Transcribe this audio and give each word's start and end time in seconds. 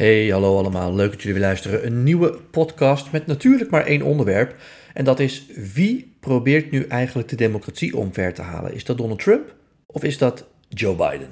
Hey, 0.00 0.28
hallo 0.28 0.58
allemaal. 0.58 0.94
Leuk 0.94 1.10
dat 1.10 1.22
jullie 1.22 1.38
weer 1.38 1.46
luisteren. 1.46 1.86
Een 1.86 2.02
nieuwe 2.02 2.38
podcast 2.50 3.12
met 3.12 3.26
natuurlijk 3.26 3.70
maar 3.70 3.86
één 3.86 4.02
onderwerp. 4.02 4.54
En 4.94 5.04
dat 5.04 5.20
is 5.20 5.46
wie 5.74 6.16
probeert 6.20 6.70
nu 6.70 6.84
eigenlijk 6.84 7.28
de 7.28 7.36
democratie 7.36 7.96
omver 7.96 8.34
te 8.34 8.42
halen? 8.42 8.74
Is 8.74 8.84
dat 8.84 8.98
Donald 8.98 9.18
Trump 9.18 9.54
of 9.86 10.04
is 10.04 10.18
dat 10.18 10.46
Joe 10.68 10.94
Biden? 10.94 11.28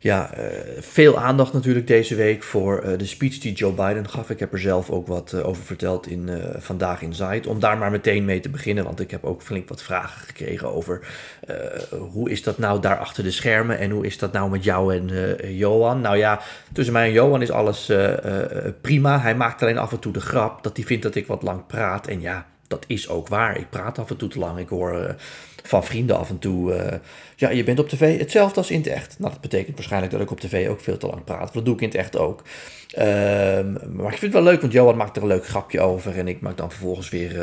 Ja, 0.00 0.30
uh, 0.38 0.44
veel 0.78 1.18
aandacht 1.18 1.52
natuurlijk 1.52 1.86
deze 1.86 2.14
week 2.14 2.42
voor 2.42 2.84
uh, 2.84 2.98
de 2.98 3.06
speech 3.06 3.38
die 3.38 3.52
Joe 3.52 3.72
Biden 3.72 4.08
gaf. 4.08 4.30
Ik 4.30 4.38
heb 4.38 4.52
er 4.52 4.58
zelf 4.58 4.90
ook 4.90 5.06
wat 5.06 5.32
uh, 5.34 5.46
over 5.46 5.62
verteld 5.62 6.06
in 6.06 6.30
Vandaag 6.58 7.02
Inside. 7.02 7.48
Om 7.48 7.60
daar 7.60 7.78
maar 7.78 7.90
meteen 7.90 8.24
mee 8.24 8.40
te 8.40 8.48
beginnen, 8.48 8.84
want 8.84 9.00
ik 9.00 9.10
heb 9.10 9.24
ook 9.24 9.42
flink 9.42 9.68
wat 9.68 9.82
vragen 9.82 10.20
gekregen 10.20 10.74
over 10.74 11.06
hoe 12.12 12.30
is 12.30 12.42
dat 12.42 12.58
nou 12.58 12.80
daar 12.80 12.98
achter 12.98 13.22
de 13.22 13.30
schermen 13.30 13.78
en 13.78 13.90
hoe 13.90 14.06
is 14.06 14.18
dat 14.18 14.32
nou 14.32 14.50
met 14.50 14.64
jou 14.64 14.94
en 14.94 15.36
Johan. 15.54 16.00
Nou 16.00 16.16
ja, 16.16 16.40
tussen 16.72 16.92
mij 16.92 17.06
en 17.06 17.12
Johan 17.12 17.42
is 17.42 17.50
alles 17.50 17.92
prima. 18.80 19.20
Hij 19.20 19.34
maakt 19.34 19.62
alleen 19.62 19.78
af 19.78 19.92
en 19.92 19.98
toe 19.98 20.12
de 20.12 20.20
grap 20.20 20.62
dat 20.62 20.76
hij 20.76 20.86
vindt 20.86 21.02
dat 21.02 21.14
ik 21.14 21.26
wat 21.26 21.42
lang 21.42 21.66
praat. 21.66 22.06
En 22.06 22.20
ja, 22.20 22.46
dat 22.66 22.84
is 22.86 23.08
ook 23.08 23.28
waar. 23.28 23.56
Ik 23.56 23.70
praat 23.70 23.98
af 23.98 24.10
en 24.10 24.16
toe 24.16 24.28
te 24.28 24.38
lang. 24.38 24.58
Ik 24.58 24.68
hoor 24.68 25.14
van 25.68 25.84
vrienden 25.84 26.18
af 26.18 26.30
en 26.30 26.38
toe. 26.38 26.74
Uh, 26.74 26.92
ja, 27.36 27.50
je 27.50 27.64
bent 27.64 27.78
op 27.78 27.88
tv 27.88 28.18
hetzelfde 28.18 28.56
als 28.56 28.70
in 28.70 28.78
het 28.78 28.86
echt. 28.86 29.18
Nou, 29.18 29.32
dat 29.32 29.40
betekent 29.40 29.76
waarschijnlijk 29.76 30.12
dat 30.12 30.20
ik 30.20 30.30
op 30.30 30.40
tv 30.40 30.68
ook 30.68 30.80
veel 30.80 30.96
te 30.96 31.06
lang 31.06 31.24
praat. 31.24 31.52
Dat 31.52 31.64
doe 31.64 31.74
ik 31.74 31.80
in 31.80 31.88
het 31.88 31.96
echt 31.96 32.18
ook. 32.18 32.42
Ehm, 32.94 33.72
maar 33.72 34.12
ik 34.12 34.18
vind 34.18 34.20
het 34.20 34.32
wel 34.32 34.42
leuk, 34.42 34.60
want 34.60 34.72
Johan 34.72 34.96
maakt 34.96 35.16
er 35.16 35.22
een 35.22 35.28
leuk 35.28 35.46
grapje 35.46 35.80
over. 35.80 36.18
En 36.18 36.28
ik 36.28 36.40
maak 36.40 36.56
dan 36.56 36.70
vervolgens 36.70 37.08
weer 37.08 37.36
uh, 37.36 37.42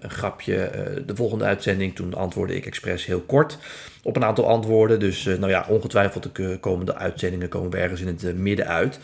een 0.00 0.10
grapje. 0.10 0.70
de 1.06 1.16
volgende 1.16 1.44
uitzending, 1.44 1.94
toen 1.94 2.14
antwoordde 2.14 2.56
ik 2.56 2.66
expres 2.66 3.06
heel 3.06 3.20
kort 3.20 3.58
op 4.02 4.16
een 4.16 4.24
aantal 4.24 4.48
antwoorden. 4.48 5.00
Dus 5.00 5.24
nou 5.24 5.48
ja, 5.48 5.66
ongetwijfeld 5.68 6.28
de 6.34 6.58
komende 6.60 6.94
uitzendingen 6.94 7.48
komen 7.48 7.70
we 7.70 7.76
ergens 7.76 8.00
in 8.00 8.06
het 8.06 8.36
midden 8.36 8.66
uit. 8.66 8.98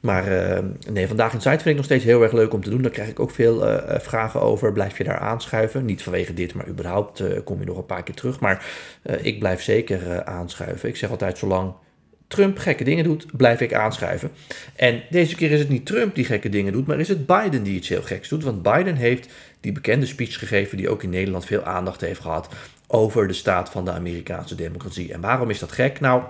Maar 0.00 0.28
uh, 0.28 0.58
nee, 0.92 1.06
vandaag 1.06 1.32
in 1.32 1.40
site 1.40 1.50
vind 1.50 1.66
ik 1.66 1.76
nog 1.76 1.84
steeds 1.84 2.04
heel 2.04 2.22
erg 2.22 2.32
leuk 2.32 2.52
om 2.52 2.62
te 2.62 2.70
doen. 2.70 2.82
Daar 2.82 2.90
krijg 2.90 3.08
ik 3.08 3.20
ook 3.20 3.30
veel 3.30 3.68
uh, 3.68 3.98
vragen 3.98 4.40
over. 4.40 4.72
Blijf 4.72 4.98
je 4.98 5.04
daar 5.04 5.18
aanschuiven? 5.18 5.84
Niet 5.84 6.02
vanwege 6.02 6.34
dit, 6.34 6.54
maar 6.54 6.68
überhaupt 6.68 7.22
kom 7.44 7.60
je 7.60 7.66
nog 7.66 7.76
een 7.76 7.86
paar 7.86 8.02
keer 8.02 8.14
terug. 8.14 8.40
Maar 8.40 8.64
ik 9.22 9.38
blijf 9.38 9.62
zeker 9.62 10.24
aanschuiven. 10.24 10.88
Ik 10.88 10.96
zeg 10.96 11.10
altijd, 11.10 11.38
zolang 11.38 11.72
Trump 12.30 12.58
gekke 12.58 12.84
dingen 12.84 13.04
doet, 13.04 13.36
blijf 13.36 13.60
ik 13.60 13.74
aanschuiven. 13.74 14.30
En 14.76 15.02
deze 15.10 15.34
keer 15.34 15.50
is 15.50 15.58
het 15.58 15.68
niet 15.68 15.86
Trump 15.86 16.14
die 16.14 16.24
gekke 16.24 16.48
dingen 16.48 16.72
doet, 16.72 16.86
maar 16.86 17.00
is 17.00 17.08
het 17.08 17.26
Biden 17.26 17.62
die 17.62 17.74
iets 17.74 17.88
heel 17.88 18.02
geks 18.02 18.28
doet. 18.28 18.44
Want 18.44 18.62
Biden 18.62 18.96
heeft 18.96 19.28
die 19.60 19.72
bekende 19.72 20.06
speech 20.06 20.38
gegeven, 20.38 20.76
die 20.76 20.88
ook 20.88 21.02
in 21.02 21.10
Nederland 21.10 21.44
veel 21.44 21.62
aandacht 21.62 22.00
heeft 22.00 22.20
gehad, 22.20 22.48
over 22.86 23.26
de 23.26 23.32
staat 23.32 23.70
van 23.70 23.84
de 23.84 23.90
Amerikaanse 23.90 24.54
democratie. 24.54 25.12
En 25.12 25.20
waarom 25.20 25.50
is 25.50 25.58
dat 25.58 25.72
gek? 25.72 26.00
Nou, 26.00 26.22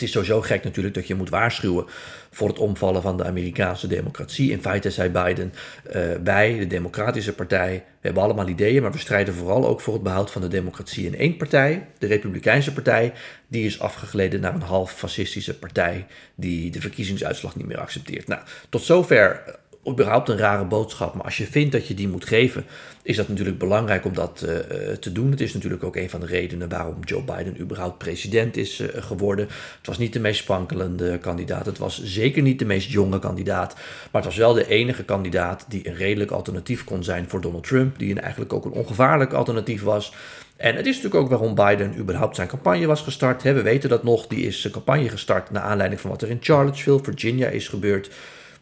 het 0.00 0.08
is 0.08 0.14
sowieso 0.14 0.40
gek 0.40 0.64
natuurlijk 0.64 0.94
dat 0.94 1.06
je 1.06 1.14
moet 1.14 1.28
waarschuwen 1.28 1.84
voor 2.30 2.48
het 2.48 2.58
omvallen 2.58 3.02
van 3.02 3.16
de 3.16 3.24
Amerikaanse 3.24 3.86
democratie. 3.86 4.50
In 4.50 4.60
feite 4.60 4.90
zei 4.90 5.10
Biden, 5.10 5.52
uh, 5.86 6.02
wij, 6.24 6.58
de 6.58 6.66
Democratische 6.66 7.32
Partij, 7.32 7.72
we 7.72 8.06
hebben 8.06 8.22
allemaal 8.22 8.48
ideeën, 8.48 8.82
maar 8.82 8.92
we 8.92 8.98
strijden 8.98 9.34
vooral 9.34 9.66
ook 9.66 9.80
voor 9.80 9.94
het 9.94 10.02
behoud 10.02 10.30
van 10.30 10.42
de 10.42 10.48
democratie 10.48 11.06
in 11.06 11.16
één 11.16 11.36
partij. 11.36 11.86
De 11.98 12.06
Republikeinse 12.06 12.72
Partij, 12.72 13.12
die 13.48 13.66
is 13.66 13.80
afgegleden 13.80 14.40
naar 14.40 14.54
een 14.54 14.62
half 14.62 14.92
fascistische 14.92 15.58
partij 15.58 16.06
die 16.34 16.70
de 16.70 16.80
verkiezingsuitslag 16.80 17.56
niet 17.56 17.66
meer 17.66 17.80
accepteert. 17.80 18.28
Nou, 18.28 18.42
tot 18.68 18.82
zover 18.82 19.42
überhaupt 19.88 20.28
een 20.28 20.36
rare 20.36 20.64
boodschap. 20.64 21.14
Maar 21.14 21.24
als 21.24 21.36
je 21.36 21.46
vindt 21.46 21.72
dat 21.72 21.86
je 21.86 21.94
die 21.94 22.08
moet 22.08 22.24
geven, 22.24 22.64
is 23.02 23.16
dat 23.16 23.28
natuurlijk 23.28 23.58
belangrijk 23.58 24.04
om 24.04 24.14
dat 24.14 24.44
uh, 24.44 24.50
te 24.92 25.12
doen. 25.12 25.30
Het 25.30 25.40
is 25.40 25.54
natuurlijk 25.54 25.84
ook 25.84 25.96
een 25.96 26.10
van 26.10 26.20
de 26.20 26.26
redenen 26.26 26.68
waarom 26.68 26.96
Joe 27.04 27.22
Biden 27.22 27.60
überhaupt 27.60 27.98
president 27.98 28.56
is 28.56 28.80
uh, 28.80 28.88
geworden. 28.94 29.44
Het 29.78 29.86
was 29.86 29.98
niet 29.98 30.12
de 30.12 30.20
meest 30.20 30.40
sprankelende 30.40 31.18
kandidaat. 31.18 31.66
Het 31.66 31.78
was 31.78 32.02
zeker 32.04 32.42
niet 32.42 32.58
de 32.58 32.64
meest 32.64 32.90
jonge 32.90 33.18
kandidaat. 33.18 33.74
Maar 33.74 34.22
het 34.22 34.24
was 34.24 34.36
wel 34.36 34.52
de 34.52 34.68
enige 34.68 35.04
kandidaat 35.04 35.64
die 35.68 35.88
een 35.88 35.96
redelijk 35.96 36.30
alternatief 36.30 36.84
kon 36.84 37.04
zijn 37.04 37.28
voor 37.28 37.40
Donald 37.40 37.66
Trump. 37.66 37.98
Die 37.98 38.20
eigenlijk 38.20 38.52
ook 38.52 38.64
een 38.64 38.72
ongevaarlijk 38.72 39.32
alternatief 39.32 39.82
was. 39.82 40.12
En 40.56 40.76
het 40.76 40.86
is 40.86 40.96
natuurlijk 40.96 41.22
ook 41.22 41.30
waarom 41.30 41.54
Biden 41.54 41.98
überhaupt 41.98 42.36
zijn 42.36 42.48
campagne 42.48 42.86
was 42.86 43.00
gestart. 43.00 43.42
We 43.42 43.62
weten 43.62 43.88
dat 43.88 44.02
nog. 44.02 44.26
Die 44.26 44.46
is 44.46 44.60
zijn 44.60 44.72
campagne 44.72 45.08
gestart 45.08 45.50
naar 45.50 45.62
aanleiding 45.62 46.00
van 46.00 46.10
wat 46.10 46.22
er 46.22 46.30
in 46.30 46.38
Charlottesville, 46.40 47.02
Virginia 47.02 47.48
is 47.48 47.68
gebeurd 47.68 48.10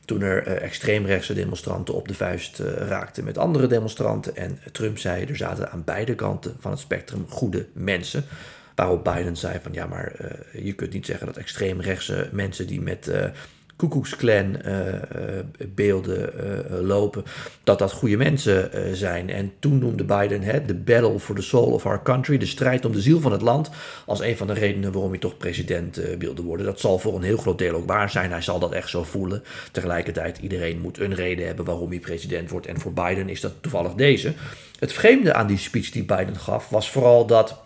toen 0.09 0.23
er 0.23 0.47
uh, 0.47 0.63
extreemrechtse 0.63 1.35
demonstranten 1.35 1.95
op 1.95 2.09
de 2.09 2.15
vuist 2.15 2.61
uh, 2.61 2.67
raakten 2.67 3.25
met 3.25 3.39
andere 3.39 3.67
demonstranten. 3.67 4.37
En 4.37 4.59
Trump 4.73 4.99
zei, 4.99 5.25
er 5.25 5.37
zaten 5.37 5.71
aan 5.71 5.85
beide 5.85 6.15
kanten 6.15 6.57
van 6.59 6.71
het 6.71 6.81
spectrum 6.81 7.27
goede 7.29 7.67
mensen. 7.73 8.25
Waarop 8.75 9.05
Biden 9.05 9.37
zei 9.37 9.59
van 9.63 9.73
ja, 9.73 9.87
maar 9.87 10.13
uh, 10.21 10.65
je 10.65 10.73
kunt 10.73 10.93
niet 10.93 11.07
zeggen 11.07 11.27
dat 11.27 11.37
extreemrechtse 11.37 12.29
mensen 12.33 12.67
die 12.67 12.81
met 12.81 13.11
uh, 13.83 14.83
beelden 15.75 16.33
uh, 16.37 16.81
lopen, 16.81 17.25
dat 17.65 17.79
dat 17.79 17.93
goede 17.93 18.17
mensen 18.17 18.71
zijn. 18.97 19.31
En 19.31 19.53
toen 19.59 19.79
noemde 19.79 20.05
Biden 20.05 20.43
hè, 20.43 20.65
de 20.65 20.75
battle 20.75 21.19
for 21.19 21.35
the 21.35 21.43
soul 21.43 21.73
of 21.73 21.87
our 21.87 22.03
country, 22.03 22.39
de 22.39 22.47
strijd 22.47 22.85
om 22.85 22.93
de 22.93 23.01
ziel 23.01 23.21
van 23.21 23.33
het 23.33 23.43
land, 23.43 23.71
als 24.07 24.21
een 24.21 24.37
van 24.37 24.47
de 24.47 24.53
redenen 24.53 24.93
waarom 24.93 25.11
hij 25.11 25.21
toch 25.21 25.37
president 25.37 26.01
wilde 26.19 26.43
worden. 26.43 26.67
Dat 26.67 26.81
zal 26.81 26.99
voor 26.99 27.15
een 27.15 27.23
heel 27.23 27.37
groot 27.37 27.59
deel 27.59 27.75
ook 27.75 27.87
waar 27.87 28.11
zijn. 28.11 28.31
Hij 28.31 28.43
zal 28.43 28.59
dat 28.59 28.73
echt 28.73 28.89
zo 28.89 29.03
voelen. 29.03 29.43
Tegelijkertijd, 29.73 30.39
iedereen 30.39 30.81
moet 30.81 30.99
een 30.99 31.15
reden 31.15 31.47
hebben 31.47 31.65
waarom 31.65 31.91
hij 31.91 32.01
president 32.01 32.51
wordt. 32.51 32.67
En 32.67 32.81
voor 32.81 32.93
Biden 32.93 33.29
is 33.29 33.41
dat 33.41 33.53
toevallig 33.61 33.95
deze. 33.95 34.33
Het 34.79 34.93
vreemde 34.93 35.35
aan 35.35 35.47
die 35.47 35.59
speech 35.59 35.91
die 35.91 36.05
Biden 36.05 36.37
gaf, 36.37 36.69
was 36.69 36.91
vooral 36.91 37.27
dat 37.27 37.63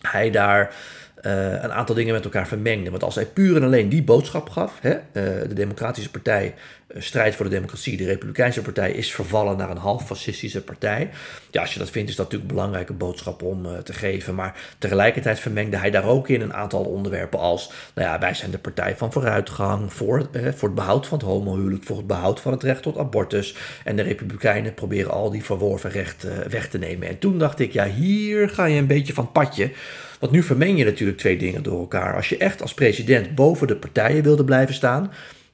hij 0.00 0.30
daar 0.30 0.74
een 1.20 1.72
aantal 1.72 1.94
dingen 1.94 2.14
met 2.14 2.24
elkaar 2.24 2.46
vermengde. 2.46 2.90
Want 2.90 3.02
als 3.02 3.14
hij 3.14 3.26
puur 3.26 3.56
en 3.56 3.62
alleen 3.62 3.88
die 3.88 4.02
boodschap 4.02 4.48
gaf, 4.48 4.78
hè, 4.80 4.90
uh, 4.90 4.98
de 5.12 5.54
Democratische 5.54 6.10
Partij 6.10 6.54
uh, 6.88 7.02
strijdt 7.02 7.36
voor 7.36 7.44
de 7.44 7.50
democratie, 7.50 7.96
de 7.96 8.04
Republikeinse 8.04 8.62
Partij 8.62 8.90
is 8.90 9.14
vervallen 9.14 9.56
naar 9.56 9.70
een 9.70 9.76
half 9.76 10.06
fascistische 10.06 10.62
partij. 10.62 11.10
Ja, 11.50 11.60
als 11.60 11.72
je 11.72 11.78
dat 11.78 11.90
vindt, 11.90 12.10
is 12.10 12.16
dat 12.16 12.24
natuurlijk 12.24 12.50
een 12.50 12.56
belangrijke 12.56 12.92
boodschap 12.92 13.42
om 13.42 13.66
te 13.82 13.92
geven. 13.92 14.34
Maar 14.34 14.60
tegelijkertijd 14.78 15.40
vermengde 15.40 15.76
hij 15.76 15.90
daar 15.90 16.04
ook 16.04 16.28
in 16.28 16.40
een 16.40 16.54
aantal 16.54 16.84
onderwerpen 16.84 17.38
als, 17.38 17.72
nou 17.94 18.08
ja, 18.08 18.18
wij 18.18 18.34
zijn 18.34 18.50
de 18.50 18.58
partij 18.58 18.96
van 18.96 19.12
vooruitgang, 19.12 19.92
voor, 19.92 20.28
voor 20.32 20.68
het 20.68 20.74
behoud 20.74 21.06
van 21.06 21.18
het 21.18 21.26
homohuwelijk, 21.26 21.84
voor 21.84 21.96
het 21.96 22.06
behoud 22.06 22.40
van 22.40 22.52
het 22.52 22.62
recht 22.62 22.82
tot 22.82 22.98
abortus. 22.98 23.56
En 23.84 23.96
de 23.96 24.02
Republikeinen 24.02 24.74
proberen 24.74 25.10
al 25.10 25.30
die 25.30 25.44
verworven 25.44 25.90
rechten 25.90 26.50
weg 26.50 26.68
te 26.68 26.78
nemen. 26.78 27.08
En 27.08 27.18
toen 27.18 27.38
dacht 27.38 27.58
ik, 27.58 27.72
ja, 27.72 27.86
hier 27.86 28.48
ga 28.48 28.64
je 28.64 28.78
een 28.78 28.86
beetje 28.86 29.12
van 29.14 29.32
padje. 29.32 29.70
Want 30.18 30.32
nu 30.32 30.42
vermeng 30.42 30.78
je 30.78 30.84
natuurlijk 30.84 31.18
twee 31.18 31.38
dingen 31.38 31.62
door 31.62 31.80
elkaar. 31.80 32.14
Als 32.14 32.28
je 32.28 32.36
echt 32.36 32.62
als 32.62 32.74
president 32.74 33.34
boven 33.34 33.66
de 33.66 33.76
partijen 33.76 34.22
wilde 34.22 34.44
blijven 34.44 34.74
staan. 34.74 35.10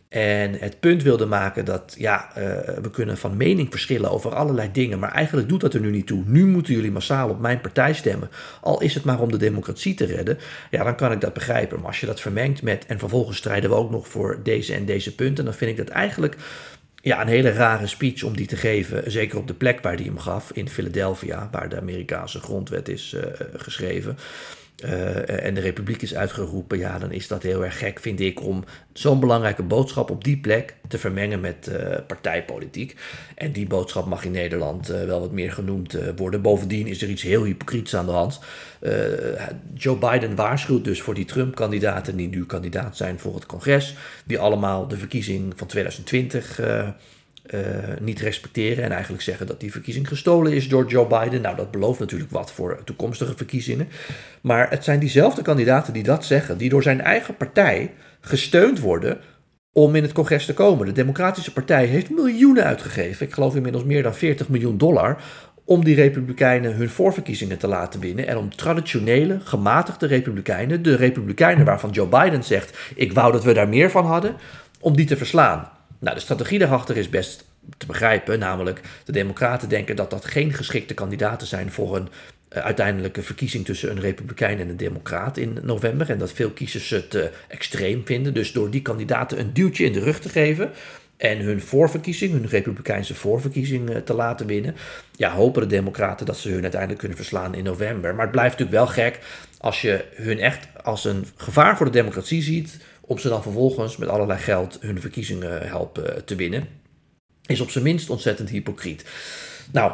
En 0.09 0.55
het 0.59 0.81
punt 0.81 1.03
wilde 1.03 1.27
maken 1.27 1.65
dat 1.65 1.95
ja, 1.99 2.29
uh, 2.29 2.45
we 2.83 2.91
kunnen 2.93 3.17
van 3.17 3.37
mening 3.37 3.71
verschillen 3.71 4.11
over 4.11 4.35
allerlei 4.35 4.69
dingen. 4.73 4.99
Maar 4.99 5.13
eigenlijk 5.13 5.49
doet 5.49 5.61
dat 5.61 5.75
er 5.75 5.81
nu 5.81 5.91
niet 5.91 6.07
toe. 6.07 6.23
Nu 6.27 6.47
moeten 6.47 6.75
jullie 6.75 6.93
massaal 6.93 7.29
op 7.29 7.41
mijn 7.41 7.61
partij 7.61 7.95
stemmen. 7.95 8.31
Al 8.61 8.81
is 8.81 8.95
het 8.95 9.05
maar 9.05 9.21
om 9.21 9.31
de 9.31 9.37
democratie 9.37 9.95
te 9.95 10.05
redden. 10.05 10.39
Ja, 10.71 10.85
dan 10.85 10.97
kan 10.97 11.13
ik 11.13 11.21
dat 11.21 11.33
begrijpen. 11.33 11.79
Maar 11.79 11.87
als 11.87 12.01
je 12.01 12.07
dat 12.07 12.21
vermengt 12.21 12.63
met. 12.63 12.87
En 12.87 12.99
vervolgens 12.99 13.37
strijden 13.37 13.71
we 13.71 13.77
ook 13.77 13.91
nog 13.91 14.09
voor 14.09 14.41
deze 14.43 14.75
en 14.75 14.85
deze 14.85 15.15
punten. 15.15 15.45
Dan 15.45 15.55
vind 15.55 15.71
ik 15.71 15.77
dat 15.77 15.89
eigenlijk 15.89 16.37
ja, 17.05 17.21
een 17.21 17.29
hele 17.29 17.53
rare 17.53 17.87
speech 17.87 18.23
om 18.23 18.37
die 18.37 18.47
te 18.47 18.57
geven. 18.57 19.11
Zeker 19.11 19.39
op 19.39 19.47
de 19.47 19.55
plek 19.55 19.81
waar 19.81 19.95
hij 19.95 20.05
hem 20.05 20.19
gaf, 20.19 20.53
in 20.53 20.69
Philadelphia, 20.69 21.49
waar 21.53 21.69
de 21.69 21.81
Amerikaanse 21.81 22.41
grondwet 22.41 22.89
is 22.89 23.15
uh, 23.17 23.23
geschreven. 23.57 24.19
Uh, 24.85 25.45
en 25.45 25.55
de 25.55 25.61
republiek 25.61 26.03
is 26.03 26.15
uitgeroepen, 26.15 26.79
ja, 26.79 26.99
dan 26.99 27.13
is 27.13 27.29
dat 27.29 27.43
heel 27.43 27.65
erg 27.65 27.79
gek, 27.79 28.01
vind 28.01 28.21
ik, 28.21 28.43
om 28.43 28.65
zo'n 28.93 29.21
belangrijke 29.21 29.63
boodschap 29.63 30.11
op 30.11 30.25
die 30.25 30.37
plek 30.37 30.75
te 30.89 30.99
vermengen 30.99 31.41
met 31.41 31.69
uh, 31.73 31.97
partijpolitiek. 32.07 32.97
En 33.35 33.53
die 33.53 33.67
boodschap 33.67 34.07
mag 34.07 34.25
in 34.25 34.31
Nederland 34.31 34.91
uh, 34.91 35.05
wel 35.05 35.21
wat 35.21 35.33
meer 35.33 35.53
genoemd 35.53 35.99
worden. 36.17 36.43
Bovendien 36.43 36.87
is 36.87 37.03
er 37.03 37.09
iets 37.09 37.23
heel 37.23 37.45
hypocriets 37.45 37.97
aan 37.97 38.07
de 38.07 38.13
hand. 38.13 38.41
Joe 39.75 39.97
Biden 39.97 40.35
waarschuwt 40.35 40.85
dus 40.85 41.03
voor 41.03 41.15
die 41.15 41.25
Trump-kandidaten 41.25 42.17
die 42.17 42.29
nu 42.29 42.47
kandidaat 42.47 42.97
zijn 42.97 43.19
voor 43.19 43.35
het 43.35 43.47
congres, 43.47 43.97
die 44.25 44.39
allemaal 44.39 44.89
de 44.89 44.97
verkiezing 44.97 45.53
van 45.57 45.67
2020 45.67 46.61
uh, 47.51 47.61
niet 48.01 48.21
respecteren 48.21 48.85
en 48.85 48.93
eigenlijk 48.93 49.23
zeggen 49.23 49.47
dat 49.47 49.61
die 49.61 49.73
verkiezing 49.73 50.09
gestolen 50.09 50.53
is 50.53 50.69
door 50.69 50.87
Joe 50.87 51.07
Biden. 51.07 51.41
Nou, 51.41 51.57
dat 51.57 51.71
belooft 51.71 52.01
natuurlijk 52.01 52.31
wat 52.31 52.53
voor 52.53 52.81
toekomstige 52.85 53.37
verkiezingen. 53.37 53.89
Maar 54.41 54.71
het 54.71 54.85
zijn 54.85 54.99
diezelfde 54.99 55.43
kandidaten 55.43 55.93
die 55.93 56.03
dat 56.03 56.25
zeggen, 56.25 56.59
die 56.59 56.69
door 56.69 56.83
zijn 56.83 57.01
eigen 57.01 57.37
partij 57.37 57.93
gesteund 58.21 58.81
worden 58.81 59.19
om 59.73 59.95
in 59.95 60.03
het 60.03 60.13
congres 60.13 60.47
te 60.47 60.55
komen. 60.55 60.87
De 60.87 60.93
Democratische 60.93 61.53
Partij 61.53 61.87
heeft 61.87 62.11
miljoenen 62.11 62.65
uitgegeven, 62.65 63.27
ik 63.27 63.33
geloof 63.33 63.57
inmiddels 63.57 63.85
meer 63.85 64.03
dan 64.03 64.15
40 64.15 64.49
miljoen 64.49 64.79
dollar, 64.79 65.23
om 65.65 65.85
die 65.85 65.95
Republikeinen 65.95 66.75
hun 66.75 66.89
voorverkiezingen 66.89 67.59
te 67.59 67.67
laten 67.67 68.01
winnen 68.01 68.27
en 68.27 68.37
om 68.37 68.57
traditionele, 68.57 69.41
gematigde 69.41 70.07
Republikeinen, 70.07 70.83
de 70.83 70.95
Republikeinen 70.95 71.65
waarvan 71.65 71.91
Joe 71.91 72.09
Biden 72.09 72.45
zegt: 72.45 72.79
Ik 72.95 73.13
wou 73.13 73.33
dat 73.33 73.45
we 73.45 73.53
daar 73.53 73.69
meer 73.69 73.91
van 73.91 74.07
hadden, 74.07 74.37
om 74.81 74.97
die 74.97 75.07
te 75.07 75.17
verslaan. 75.17 75.69
Nou, 76.05 76.17
de 76.17 76.23
strategie 76.23 76.59
daarachter 76.59 76.97
is 76.97 77.09
best 77.09 77.45
te 77.77 77.87
begrijpen. 77.87 78.39
Namelijk, 78.39 78.81
de 79.05 79.13
Democraten 79.13 79.69
denken 79.69 79.97
dat 79.97 80.11
dat 80.11 80.25
geen 80.25 80.53
geschikte 80.53 80.95
kandidaten 80.95 81.47
zijn 81.47 81.71
voor 81.73 81.97
een 81.97 82.09
uh, 82.57 82.63
uiteindelijke 82.63 83.23
verkiezing 83.23 83.65
tussen 83.65 83.91
een 83.91 84.01
Republikein 84.01 84.61
en 84.61 84.69
een 84.69 84.77
Democraat 84.77 85.37
in 85.37 85.59
november. 85.63 86.11
En 86.11 86.19
dat 86.19 86.33
veel 86.33 86.51
kiezers 86.51 86.91
het 86.91 87.15
uh, 87.15 87.25
extreem 87.49 88.03
vinden. 88.05 88.35
Dus 88.35 88.53
door 88.53 88.71
die 88.71 88.83
kandidaten 88.83 89.39
een 89.39 89.53
duwtje 89.53 89.85
in 89.85 89.93
de 89.93 90.01
rug 90.01 90.21
te 90.21 90.29
geven. 90.29 90.71
En 91.17 91.39
hun 91.39 91.61
voorverkiezing, 91.61 92.33
hun 92.33 92.49
Republikeinse 92.49 93.15
voorverkiezing 93.15 93.91
uh, 93.91 93.97
te 93.97 94.15
laten 94.15 94.47
winnen. 94.47 94.77
Ja, 95.17 95.31
hopen 95.31 95.63
de 95.63 95.69
Democraten 95.69 96.27
dat 96.27 96.39
ze 96.39 96.49
hun 96.49 96.63
uiteindelijk 96.63 97.01
kunnen 97.01 97.17
verslaan 97.19 97.55
in 97.55 97.65
november. 97.65 98.15
Maar 98.15 98.25
het 98.25 98.35
blijft 98.35 98.59
natuurlijk 98.59 98.85
wel 98.85 99.05
gek 99.05 99.19
als 99.59 99.81
je 99.81 100.05
hun 100.15 100.39
echt 100.39 100.69
als 100.83 101.05
een 101.05 101.27
gevaar 101.37 101.77
voor 101.77 101.87
de 101.87 101.93
democratie 101.93 102.43
ziet. 102.43 102.79
Om 103.07 103.19
ze 103.19 103.29
dan 103.29 103.43
vervolgens 103.43 103.97
met 103.97 104.09
allerlei 104.09 104.39
geld 104.39 104.79
hun 104.81 105.01
verkiezingen 105.01 105.69
helpen 105.69 106.25
te 106.25 106.35
winnen. 106.35 106.69
Is 107.47 107.61
op 107.61 107.71
zijn 107.71 107.85
minst 107.85 108.11
ontzettend 108.11 108.49
hypocriet. 108.49 109.05
Nou, 109.73 109.93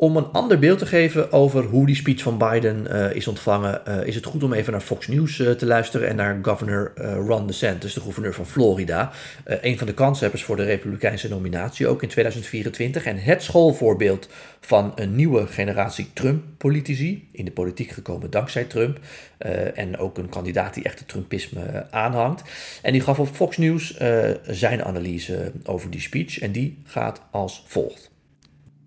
om 0.00 0.16
een 0.16 0.32
ander 0.32 0.58
beeld 0.58 0.78
te 0.78 0.86
geven 0.86 1.32
over 1.32 1.64
hoe 1.64 1.86
die 1.86 1.94
speech 1.94 2.22
van 2.22 2.38
Biden 2.38 2.86
uh, 2.90 3.14
is 3.14 3.28
ontvangen, 3.28 3.82
uh, 3.88 4.06
is 4.06 4.14
het 4.14 4.24
goed 4.24 4.42
om 4.42 4.52
even 4.52 4.72
naar 4.72 4.80
Fox 4.80 5.08
News 5.08 5.38
uh, 5.38 5.50
te 5.50 5.66
luisteren 5.66 6.08
en 6.08 6.16
naar 6.16 6.38
governor 6.42 6.92
Ron 7.26 7.46
DeSantis, 7.46 7.94
de 7.94 8.00
gouverneur 8.00 8.34
van 8.34 8.46
Florida. 8.46 9.12
een 9.44 9.78
van 9.78 9.86
de 9.86 9.94
kanshebbers 9.94 10.44
voor 10.44 10.56
de 10.56 10.64
Republikeinse 10.64 11.28
nominatie, 11.28 11.88
ook 11.88 12.02
in 12.02 12.08
2024. 12.08 13.04
En 13.04 13.18
het 13.18 13.42
schoolvoorbeeld 13.42 14.28
van 14.60 14.92
een 14.94 15.14
nieuwe 15.14 15.46
generatie 15.46 16.10
Trump-politici, 16.12 17.28
in 17.32 17.44
de 17.44 17.50
politiek 17.50 17.90
gekomen 17.90 18.30
dankzij 18.30 18.64
Trump. 18.64 18.98
en 19.74 19.98
ook 19.98 20.18
een 20.18 20.28
kandidaat 20.28 20.74
die 20.74 20.84
echt 20.84 20.98
het 20.98 21.08
Trumpisme 21.08 21.86
aanhangt. 21.90 22.42
En 22.82 22.92
die 22.92 23.00
gaf 23.00 23.18
op 23.18 23.28
Fox 23.28 23.56
News 23.56 23.96
zijn 24.46 24.84
analyse 24.84 25.52
over 25.64 25.90
die 25.90 26.00
speech. 26.00 26.38
En 26.38 26.52
die 26.52 26.78
gaat 26.84 27.20
als 27.30 27.64
volgt. 27.66 28.10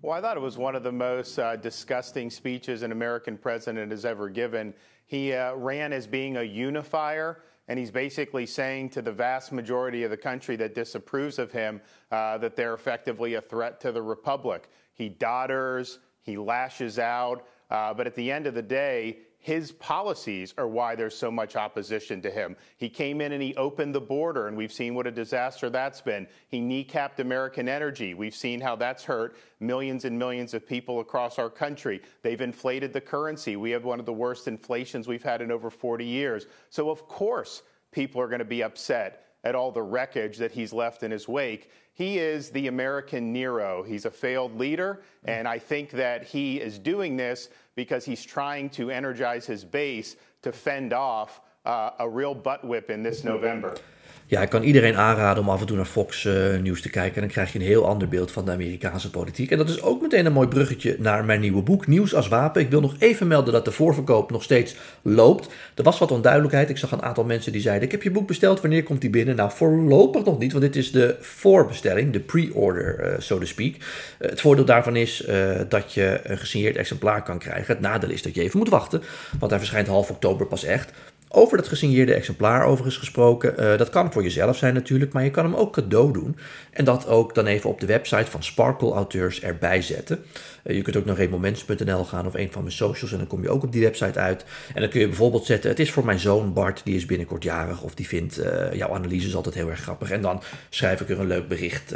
Well, 0.04 0.12
I 0.12 0.20
thought 0.20 0.36
it 0.36 0.40
was 0.40 0.58
one 0.58 0.76
of 0.76 0.82
the 0.82 0.92
most 0.92 1.38
uh, 1.38 1.56
disgusting 1.56 2.28
speeches 2.28 2.82
an 2.82 2.92
American 2.92 3.38
president 3.38 3.90
has 3.90 4.04
ever 4.04 4.28
given. 4.28 4.74
He 5.06 5.32
uh, 5.32 5.54
ran 5.54 5.94
as 5.94 6.06
being 6.06 6.36
a 6.36 6.42
unifier, 6.42 7.40
and 7.68 7.78
he's 7.78 7.90
basically 7.90 8.44
saying 8.44 8.90
to 8.90 9.00
the 9.00 9.10
vast 9.10 9.50
majority 9.50 10.02
of 10.02 10.10
the 10.10 10.16
country 10.18 10.56
that 10.56 10.74
disapproves 10.74 11.38
of 11.38 11.50
him 11.52 11.80
uh, 12.12 12.36
that 12.36 12.54
they're 12.54 12.74
effectively 12.74 13.32
a 13.32 13.40
threat 13.40 13.80
to 13.80 13.92
the 13.92 14.02
republic. 14.02 14.68
He 14.92 15.08
dodders, 15.08 15.96
he 16.20 16.36
lashes 16.36 16.98
out, 16.98 17.46
uh, 17.70 17.94
but 17.94 18.06
at 18.06 18.14
the 18.14 18.30
end 18.30 18.46
of 18.46 18.52
the 18.52 18.60
day, 18.60 19.20
his 19.44 19.72
policies 19.72 20.54
are 20.56 20.66
why 20.66 20.94
there's 20.94 21.14
so 21.14 21.30
much 21.30 21.54
opposition 21.54 22.22
to 22.22 22.30
him. 22.30 22.56
He 22.78 22.88
came 22.88 23.20
in 23.20 23.32
and 23.32 23.42
he 23.42 23.54
opened 23.56 23.94
the 23.94 24.00
border, 24.00 24.48
and 24.48 24.56
we've 24.56 24.72
seen 24.72 24.94
what 24.94 25.06
a 25.06 25.10
disaster 25.10 25.68
that's 25.68 26.00
been. 26.00 26.26
He 26.48 26.62
kneecapped 26.62 27.18
American 27.18 27.68
energy. 27.68 28.14
We've 28.14 28.34
seen 28.34 28.58
how 28.58 28.74
that's 28.76 29.04
hurt 29.04 29.36
millions 29.60 30.06
and 30.06 30.18
millions 30.18 30.54
of 30.54 30.66
people 30.66 31.00
across 31.00 31.38
our 31.38 31.50
country. 31.50 32.00
They've 32.22 32.40
inflated 32.40 32.94
the 32.94 33.02
currency. 33.02 33.56
We 33.56 33.70
have 33.72 33.84
one 33.84 34.00
of 34.00 34.06
the 34.06 34.14
worst 34.14 34.48
inflations 34.48 35.06
we've 35.06 35.22
had 35.22 35.42
in 35.42 35.50
over 35.50 35.68
40 35.68 36.06
years. 36.06 36.46
So, 36.70 36.88
of 36.88 37.06
course, 37.06 37.60
people 37.92 38.22
are 38.22 38.28
going 38.28 38.38
to 38.38 38.46
be 38.46 38.62
upset 38.62 39.33
at 39.44 39.54
all 39.54 39.70
the 39.70 39.82
wreckage 39.82 40.38
that 40.38 40.50
he's 40.52 40.72
left 40.72 41.02
in 41.02 41.10
his 41.10 41.28
wake. 41.28 41.70
He 41.92 42.18
is 42.18 42.50
the 42.50 42.66
American 42.66 43.32
Nero. 43.32 43.84
He's 43.84 44.04
a 44.04 44.10
failed 44.10 44.58
leader, 44.58 45.02
and 45.24 45.46
I 45.46 45.58
think 45.58 45.90
that 45.90 46.24
he 46.24 46.60
is 46.60 46.78
doing 46.78 47.16
this 47.16 47.50
because 47.76 48.04
he's 48.04 48.24
trying 48.24 48.70
to 48.70 48.90
energize 48.90 49.46
his 49.46 49.64
base 49.64 50.16
to 50.42 50.50
fend 50.50 50.92
off 50.92 51.40
uh, 51.64 51.90
a 52.00 52.08
real 52.08 52.34
butt 52.34 52.64
whip 52.64 52.90
in 52.90 53.02
this 53.02 53.22
November. 53.22 53.76
Ja, 54.26 54.42
ik 54.42 54.48
kan 54.48 54.62
iedereen 54.62 54.96
aanraden 54.96 55.42
om 55.42 55.48
af 55.48 55.60
en 55.60 55.66
toe 55.66 55.76
naar 55.76 55.84
Fox 55.84 56.24
uh, 56.24 56.58
Nieuws 56.60 56.80
te 56.80 56.90
kijken. 56.90 57.14
En 57.14 57.20
dan 57.20 57.30
krijg 57.30 57.52
je 57.52 57.58
een 57.58 57.64
heel 57.64 57.86
ander 57.86 58.08
beeld 58.08 58.30
van 58.30 58.44
de 58.44 58.50
Amerikaanse 58.50 59.10
politiek. 59.10 59.50
En 59.50 59.58
dat 59.58 59.68
is 59.68 59.82
ook 59.82 60.02
meteen 60.02 60.26
een 60.26 60.32
mooi 60.32 60.48
bruggetje 60.48 60.96
naar 60.98 61.24
mijn 61.24 61.40
nieuwe 61.40 61.62
boek, 61.62 61.86
Nieuws 61.86 62.14
als 62.14 62.28
Wapen. 62.28 62.62
Ik 62.62 62.70
wil 62.70 62.80
nog 62.80 62.94
even 62.98 63.26
melden 63.26 63.52
dat 63.52 63.64
de 63.64 63.72
voorverkoop 63.72 64.30
nog 64.30 64.42
steeds 64.42 64.76
loopt. 65.02 65.48
Er 65.74 65.82
was 65.82 65.98
wat 65.98 66.10
onduidelijkheid. 66.10 66.70
Ik 66.70 66.76
zag 66.76 66.92
een 66.92 67.02
aantal 67.02 67.24
mensen 67.24 67.52
die 67.52 67.60
zeiden: 67.60 67.84
Ik 67.84 67.90
heb 67.90 68.02
je 68.02 68.10
boek 68.10 68.26
besteld, 68.26 68.60
wanneer 68.60 68.82
komt 68.82 69.00
die 69.00 69.10
binnen? 69.10 69.36
Nou, 69.36 69.50
voorlopig 69.54 70.24
nog 70.24 70.38
niet, 70.38 70.52
want 70.52 70.64
dit 70.64 70.76
is 70.76 70.92
de 70.92 71.16
voorbestelling, 71.20 72.12
de 72.12 72.20
pre-order, 72.20 73.12
uh, 73.12 73.14
so 73.18 73.38
to 73.38 73.44
speak. 73.44 73.74
Uh, 73.74 74.30
het 74.30 74.40
voordeel 74.40 74.64
daarvan 74.64 74.96
is 74.96 75.26
dat 75.68 75.92
je 75.92 76.20
een 76.22 76.38
gesigneerd 76.38 76.76
exemplaar 76.76 77.22
kan 77.22 77.38
krijgen. 77.38 77.74
Het 77.74 77.80
nadeel 77.80 78.10
is 78.10 78.22
dat 78.22 78.34
je 78.34 78.42
even 78.42 78.58
moet 78.58 78.68
wachten, 78.68 79.02
want 79.38 79.50
hij 79.50 79.60
verschijnt 79.60 79.88
half 79.88 80.10
oktober 80.10 80.46
pas 80.46 80.64
echt. 80.64 80.92
Over 81.36 81.56
dat 81.56 81.68
gesigneerde 81.68 82.14
exemplaar 82.14 82.64
overigens 82.64 82.96
gesproken. 82.96 83.54
Uh, 83.58 83.78
dat 83.78 83.90
kan 83.90 84.12
voor 84.12 84.22
jezelf 84.22 84.56
zijn 84.56 84.74
natuurlijk, 84.74 85.12
maar 85.12 85.24
je 85.24 85.30
kan 85.30 85.44
hem 85.44 85.54
ook 85.54 85.72
cadeau 85.72 86.12
doen. 86.12 86.36
En 86.70 86.84
dat 86.84 87.06
ook 87.06 87.34
dan 87.34 87.46
even 87.46 87.70
op 87.70 87.80
de 87.80 87.86
website 87.86 88.30
van 88.30 88.42
Sparkle 88.42 88.92
Auteurs 88.92 89.42
erbij 89.42 89.82
zetten. 89.82 90.24
Uh, 90.64 90.76
je 90.76 90.82
kunt 90.82 90.96
ook 90.96 91.04
naar 91.04 91.16
reedmoments.nl 91.16 92.04
gaan 92.04 92.26
of 92.26 92.34
een 92.34 92.52
van 92.52 92.62
mijn 92.62 92.74
socials 92.74 93.12
en 93.12 93.18
dan 93.18 93.26
kom 93.26 93.42
je 93.42 93.48
ook 93.48 93.62
op 93.62 93.72
die 93.72 93.82
website 93.82 94.18
uit. 94.18 94.44
En 94.74 94.80
dan 94.80 94.90
kun 94.90 95.00
je 95.00 95.06
bijvoorbeeld 95.06 95.46
zetten, 95.46 95.70
het 95.70 95.80
is 95.80 95.90
voor 95.90 96.04
mijn 96.04 96.18
zoon 96.18 96.52
Bart, 96.52 96.80
die 96.84 96.96
is 96.96 97.06
binnenkort 97.06 97.42
jarig 97.42 97.82
of 97.82 97.94
die 97.94 98.08
vindt 98.08 98.38
uh, 98.38 98.72
jouw 98.72 98.94
analyses 98.94 99.36
altijd 99.36 99.54
heel 99.54 99.70
erg 99.70 99.80
grappig. 99.80 100.10
En 100.10 100.22
dan 100.22 100.42
schrijf 100.68 101.00
ik 101.00 101.08
er 101.08 101.20
een 101.20 101.26
leuk 101.26 101.48
bericht 101.48 101.94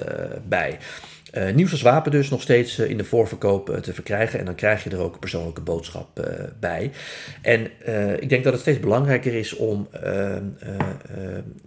bij. 0.49 0.79
Uh, 1.35 1.51
nieuws 1.55 1.71
als 1.71 1.83
wapen 1.83 2.11
dus 2.11 2.29
nog 2.29 2.43
steeds 2.43 2.79
uh, 2.79 2.91
in 2.91 2.97
de 2.97 3.05
voorverkoop 3.05 3.71
uh, 3.71 3.77
te 3.77 3.95
verkrijgen. 3.95 4.39
En 4.39 4.45
dan 4.45 4.55
krijg 4.55 4.85
je 4.85 4.91
er 4.91 4.99
ook 4.99 5.13
een 5.13 5.19
persoonlijke 5.19 5.61
boodschap 5.61 6.27
bij. 6.61 6.91
En 7.43 7.71
ik 8.21 8.29
denk 8.29 8.45
dat 8.45 8.53
het 8.53 8.63
steeds 8.63 8.81
belangrijker 8.81 9.35
is 9.35 9.57
om, 9.57 9.89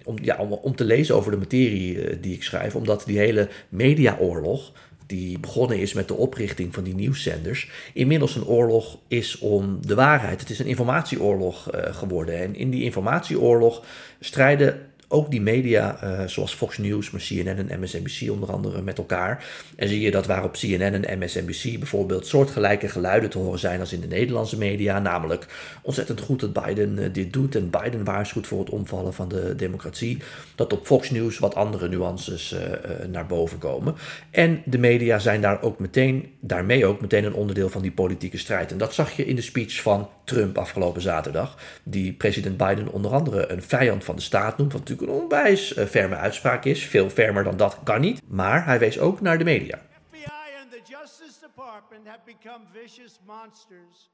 om, 0.03 0.17
ja, 0.21 0.37
om, 0.37 0.51
om, 0.51 0.75
te 0.75 0.83
lezen 0.83 1.15
over 1.15 1.31
de 1.31 1.37
materie 1.37 2.19
die 2.19 2.33
ik 2.33 2.43
schrijf. 2.43 2.75
Omdat 2.75 3.03
die 3.05 3.17
hele 3.17 3.47
mediaoorlog, 3.69 4.71
die 5.05 5.39
begonnen 5.39 5.79
is 5.79 5.93
met 5.93 6.07
de 6.07 6.13
oprichting 6.13 6.73
van 6.73 6.83
die 6.83 6.95
nieuwszenders, 6.95 7.69
inmiddels 7.93 8.35
een 8.35 8.45
oorlog 8.45 8.97
is 9.07 9.37
om 9.37 9.85
de 9.85 9.95
waarheid. 9.95 10.39
Het 10.39 10.49
is 10.49 10.59
een 10.59 10.65
informatieoorlog 10.65 11.67
geworden. 11.71 12.39
En 12.39 12.55
in 12.55 12.69
die 12.69 12.83
informatieoorlog 12.83 13.83
strijden 14.19 14.90
ook 15.11 15.31
die 15.31 15.41
media, 15.41 16.03
uh, 16.03 16.27
zoals 16.27 16.53
Fox 16.53 16.77
News, 16.77 17.11
maar 17.11 17.21
CNN 17.21 17.69
en 17.69 17.79
MSNBC 17.79 18.31
onder 18.31 18.51
andere 18.51 18.81
met 18.81 18.97
elkaar. 18.97 19.45
En 19.75 19.87
zie 19.87 20.01
je 20.01 20.11
dat 20.11 20.25
waar 20.25 20.43
op 20.43 20.51
CNN 20.51 21.05
en 21.05 21.19
MSNBC 21.19 21.79
bijvoorbeeld 21.79 22.27
soortgelijke 22.27 22.89
geluiden 22.89 23.29
te 23.29 23.37
horen 23.37 23.59
zijn 23.59 23.79
als 23.79 23.93
in 23.93 23.99
de 23.99 24.07
Nederlandse 24.07 24.57
media. 24.57 24.99
Namelijk 24.99 25.47
ontzettend 25.81 26.19
goed 26.19 26.39
dat 26.39 26.53
Biden 26.65 26.97
uh, 26.97 27.05
dit 27.11 27.33
doet 27.33 27.55
en 27.55 27.69
Biden 27.69 28.03
waarschuwt 28.03 28.47
voor 28.47 28.59
het 28.59 28.69
omvallen 28.69 29.13
van 29.13 29.27
de 29.27 29.55
democratie. 29.55 30.17
Dat 30.55 30.73
op 30.73 30.85
Fox 30.85 31.09
News 31.09 31.39
wat 31.39 31.55
andere 31.55 31.89
nuances 31.89 32.53
uh, 32.53 32.59
naar 33.07 33.25
boven 33.25 33.57
komen. 33.57 33.95
En 34.31 34.61
de 34.65 34.77
media 34.77 35.19
zijn 35.19 35.41
daar 35.41 35.61
ook 35.61 35.79
meteen, 35.79 36.31
daarmee 36.39 36.85
ook 36.85 37.01
meteen 37.01 37.25
een 37.25 37.33
onderdeel 37.33 37.69
van 37.69 37.81
die 37.81 37.91
politieke 37.91 38.37
strijd. 38.37 38.71
En 38.71 38.77
dat 38.77 38.93
zag 38.93 39.11
je 39.11 39.25
in 39.25 39.35
de 39.35 39.41
speech 39.41 39.81
van 39.81 40.09
Trump 40.23 40.57
afgelopen 40.57 41.01
zaterdag. 41.01 41.57
Die 41.83 42.13
president 42.13 42.57
Biden 42.57 42.91
onder 42.91 43.11
andere 43.11 43.51
een 43.51 43.61
vijand 43.61 44.03
van 44.03 44.15
de 44.15 44.21
staat 44.21 44.57
noemt. 44.57 44.71
Wat 44.71 44.81
natuurlijk 44.81 45.00
een 45.01 45.09
onwijs 45.09 45.77
uh, 45.77 45.85
ferme 45.85 46.15
uitspraak 46.15 46.65
is. 46.65 46.85
Veel 46.85 47.09
fermer 47.09 47.43
dan 47.43 47.57
dat 47.57 47.77
kan 47.83 48.01
niet. 48.01 48.21
Maar 48.27 48.65
hij 48.65 48.79
wees 48.79 48.99
ook 48.99 49.21
naar 49.21 49.37
de 49.37 49.43
media. 49.43 49.79
FBI 50.07 50.25
and 50.61 50.71
the 50.71 50.81
Justice 50.83 51.39
Department 51.39 52.07
have 52.07 52.19
become 52.25 52.65
vicious 52.71 53.19
monsters. 53.25 54.09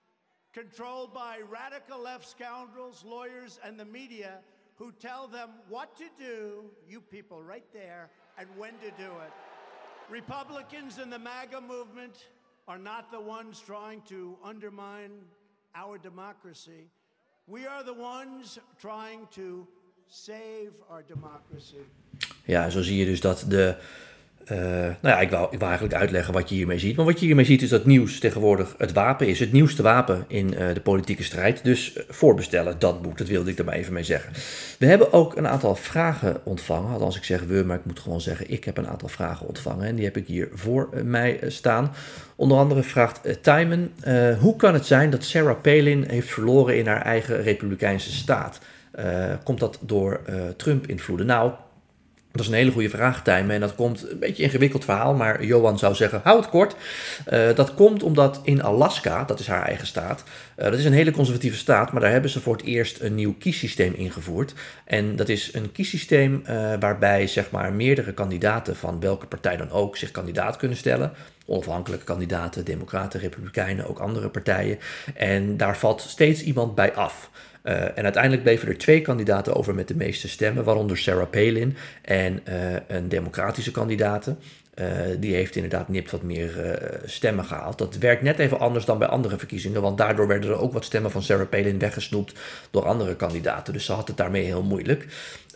Controlled 0.53 1.13
by 1.13 1.43
radical 1.51 2.01
left 2.01 2.27
scoundrels, 2.27 3.03
lawyers 3.03 3.59
and 3.61 3.77
the 3.77 3.85
media 3.85 4.41
who 4.77 4.91
tell 4.99 5.27
them 5.27 5.49
what 5.69 5.95
to 5.97 6.05
do, 6.17 6.63
you 6.87 7.01
people 7.01 7.41
right 7.43 7.71
there, 7.73 8.09
and 8.37 8.47
when 8.57 8.73
to 8.79 8.91
do 8.97 9.11
it. 9.25 9.33
Republicans 10.09 10.99
and 10.99 11.11
the 11.11 11.19
MAGA 11.19 11.61
movement 11.61 12.29
are 12.67 12.77
not 12.77 13.11
the 13.11 13.19
ones 13.19 13.59
trying 13.59 14.01
to 14.01 14.37
undermine 14.43 15.11
our 15.75 15.97
democracy. 15.97 16.89
We 17.47 17.65
are 17.65 17.83
the 17.83 17.93
ones 17.93 18.59
trying 18.79 19.27
to. 19.31 19.67
Ja, 22.45 22.69
zo 22.69 22.81
zie 22.81 22.97
je 22.97 23.05
dus 23.05 23.21
dat 23.21 23.45
de. 23.47 23.75
Uh, 24.51 24.57
nou 24.59 24.97
ja, 25.01 25.19
ik 25.19 25.29
wou, 25.29 25.47
ik 25.51 25.61
eigenlijk 25.61 25.93
uitleggen 25.93 26.33
wat 26.33 26.49
je 26.49 26.55
hiermee 26.55 26.79
ziet. 26.79 26.95
Maar 26.95 27.05
wat 27.05 27.19
je 27.19 27.25
hiermee 27.25 27.45
ziet 27.45 27.61
is 27.61 27.69
dat 27.69 27.85
nieuws 27.85 28.19
tegenwoordig 28.19 28.75
het 28.77 28.93
wapen 28.93 29.27
is. 29.27 29.39
Het 29.39 29.51
nieuwste 29.51 29.81
wapen 29.81 30.25
in 30.27 30.53
uh, 30.53 30.73
de 30.73 30.79
politieke 30.79 31.23
strijd. 31.23 31.63
Dus 31.63 31.95
uh, 31.97 32.03
voorbestellen, 32.09 32.79
dat 32.79 33.01
boek. 33.01 33.17
Dat 33.17 33.27
wilde 33.27 33.51
ik 33.51 33.57
er 33.57 33.65
maar 33.65 33.73
even 33.73 33.93
mee 33.93 34.03
zeggen. 34.03 34.33
We 34.79 34.85
hebben 34.85 35.13
ook 35.13 35.35
een 35.35 35.47
aantal 35.47 35.75
vragen 35.75 36.45
ontvangen. 36.45 36.91
Althans, 36.91 37.17
ik 37.17 37.23
zeg 37.23 37.43
we, 37.43 37.63
maar 37.63 37.77
ik 37.77 37.85
moet 37.85 37.99
gewoon 37.99 38.21
zeggen, 38.21 38.51
ik 38.51 38.63
heb 38.63 38.77
een 38.77 38.87
aantal 38.87 39.09
vragen 39.09 39.47
ontvangen. 39.47 39.87
En 39.87 39.95
die 39.95 40.05
heb 40.05 40.17
ik 40.17 40.27
hier 40.27 40.49
voor 40.53 40.89
mij 41.03 41.39
staan. 41.47 41.93
Onder 42.35 42.57
andere 42.57 42.83
vraagt 42.83 43.19
uh, 43.25 43.33
Timon: 43.33 43.91
hoe 44.39 44.55
kan 44.55 44.73
het 44.73 44.85
zijn 44.85 45.09
dat 45.09 45.23
Sarah 45.23 45.61
Palin 45.61 46.05
heeft 46.09 46.29
verloren 46.29 46.77
in 46.77 46.87
haar 46.87 47.01
eigen 47.01 47.41
republikeinse 47.41 48.11
staat? 48.11 48.59
Uh, 48.97 49.33
komt 49.43 49.59
dat 49.59 49.79
door 49.81 50.21
Trump-invloeden? 50.57 51.25
Nou, 51.25 51.51
Dat 52.31 52.41
is 52.41 52.47
een 52.47 52.53
hele 52.53 52.71
goede 52.71 52.89
vraag. 52.89 53.23
En 53.23 53.59
dat 53.59 53.75
komt 53.75 54.11
een 54.11 54.19
beetje 54.19 54.43
een 54.43 54.49
ingewikkeld 54.49 54.85
verhaal, 54.85 55.13
maar 55.13 55.43
Johan 55.43 55.79
zou 55.79 55.95
zeggen, 55.95 56.21
hou 56.23 56.39
het 56.39 56.49
kort. 56.49 56.75
Uh, 57.33 57.55
dat 57.55 57.73
komt 57.73 58.03
omdat 58.03 58.41
in 58.43 58.63
Alaska, 58.63 59.23
dat 59.23 59.39
is 59.39 59.47
haar 59.47 59.65
eigen 59.65 59.87
staat, 59.87 60.23
dat 60.55 60.73
is 60.73 60.85
een 60.85 60.93
hele 60.93 61.11
conservatieve 61.11 61.57
staat, 61.57 61.91
maar 61.91 62.01
daar 62.01 62.11
hebben 62.11 62.29
ze 62.29 62.41
voor 62.41 62.55
het 62.55 62.65
eerst 62.65 63.01
een 63.01 63.15
nieuw 63.15 63.35
kiessysteem 63.39 63.93
ingevoerd. 63.93 64.53
En 64.85 65.15
dat 65.15 65.29
is 65.29 65.53
een 65.53 65.71
kiessysteem 65.71 66.43
uh, 66.49 66.73
waarbij 66.79 67.27
zeg 67.27 67.51
maar 67.51 67.73
meerdere 67.73 68.13
kandidaten 68.13 68.75
van 68.75 68.99
welke 68.99 69.25
partij 69.25 69.57
dan 69.57 69.71
ook 69.71 69.97
zich 69.97 70.11
kandidaat 70.11 70.57
kunnen 70.57 70.77
stellen 70.77 71.13
onafhankelijke 71.49 72.05
kandidaten, 72.05 72.65
democraten, 72.65 73.19
republikeinen, 73.19 73.87
ook 73.87 73.99
andere 73.99 74.29
partijen. 74.29 74.79
En 75.15 75.57
daar 75.57 75.77
valt 75.77 76.01
steeds 76.01 76.41
iemand 76.41 76.75
bij 76.75 76.93
af. 76.93 77.29
Uh, 77.67 77.97
en 77.97 78.03
uiteindelijk 78.03 78.43
bleven 78.43 78.67
er 78.67 78.77
twee 78.77 79.01
kandidaten 79.01 79.55
over 79.55 79.75
met 79.75 79.87
de 79.87 79.95
meeste 79.95 80.27
stemmen, 80.27 80.63
waaronder 80.63 80.97
Sarah 80.97 81.29
Palin 81.29 81.75
en 82.01 82.39
uh, 82.49 82.75
een 82.87 83.09
democratische 83.09 83.71
kandidaat. 83.71 84.35
Uh, 84.79 84.85
die 85.19 85.35
heeft 85.35 85.55
inderdaad 85.55 85.89
nipt 85.89 86.11
wat 86.11 86.21
meer 86.21 86.79
stemmen 87.05 87.45
gehaald. 87.45 87.77
Dat 87.77 87.97
werkt 87.97 88.21
net 88.21 88.39
even 88.39 88.59
anders 88.59 88.85
dan 88.85 88.97
bij 88.97 89.07
andere 89.07 89.37
verkiezingen, 89.37 89.81
want 89.81 89.97
daardoor 89.97 90.27
werden 90.27 90.49
er 90.49 90.59
ook 90.59 90.73
wat 90.73 90.85
stemmen 90.85 91.11
van 91.11 91.23
Sarah 91.23 91.49
Palin 91.49 91.79
weggesnoept 91.79 92.33
door 92.71 92.85
andere 92.85 93.15
kandidaten. 93.15 93.73
Dus 93.73 93.85
ze 93.85 93.93
had 93.93 94.07
het 94.07 94.17
daarmee 94.17 94.43
heel 94.43 94.63
moeilijk. 94.63 95.07